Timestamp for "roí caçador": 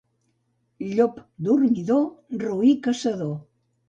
2.45-3.37